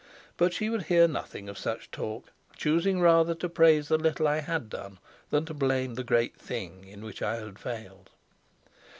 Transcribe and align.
But 0.35 0.51
she 0.51 0.67
would 0.71 0.85
hear 0.85 1.07
nothing 1.07 1.47
of 1.47 1.59
such 1.59 1.91
talk, 1.91 2.31
choosing 2.57 3.01
rather 3.01 3.35
to 3.35 3.47
praise 3.47 3.87
the 3.87 3.99
little 3.99 4.27
I 4.27 4.39
had 4.39 4.67
done 4.67 4.97
than 5.29 5.45
to 5.45 5.53
blame 5.53 5.93
the 5.93 6.03
great 6.03 6.35
thing 6.35 6.87
in 6.87 7.03
which 7.03 7.21
I 7.21 7.35
had 7.35 7.59
failed. 7.59 8.09